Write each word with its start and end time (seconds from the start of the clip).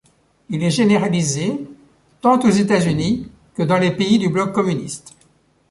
Il 0.49 0.63
est 0.63 0.71
généralisé 0.71 1.55
tant 2.21 2.39
aux 2.39 2.49
États-Unis 2.49 3.29
que 3.53 3.61
dans 3.61 3.77
les 3.77 3.91
pays 3.91 4.17
du 4.17 4.29
bloc 4.29 4.51
communiste. 4.51 5.13